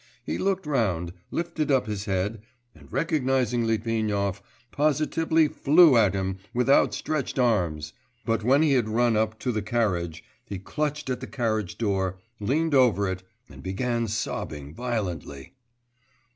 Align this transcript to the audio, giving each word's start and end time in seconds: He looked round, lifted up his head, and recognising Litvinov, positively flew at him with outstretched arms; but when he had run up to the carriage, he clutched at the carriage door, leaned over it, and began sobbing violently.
He 0.23 0.39
looked 0.39 0.65
round, 0.65 1.13
lifted 1.29 1.69
up 1.69 1.85
his 1.85 2.05
head, 2.05 2.41
and 2.73 2.91
recognising 2.91 3.67
Litvinov, 3.67 4.41
positively 4.71 5.47
flew 5.47 5.95
at 5.95 6.15
him 6.15 6.39
with 6.55 6.71
outstretched 6.71 7.37
arms; 7.37 7.93
but 8.25 8.43
when 8.43 8.63
he 8.63 8.71
had 8.73 8.89
run 8.89 9.15
up 9.15 9.37
to 9.41 9.51
the 9.51 9.61
carriage, 9.61 10.23
he 10.43 10.57
clutched 10.57 11.11
at 11.11 11.19
the 11.19 11.27
carriage 11.27 11.77
door, 11.77 12.17
leaned 12.39 12.73
over 12.73 13.07
it, 13.07 13.21
and 13.47 13.61
began 13.61 14.07
sobbing 14.07 14.73
violently. 14.73 15.53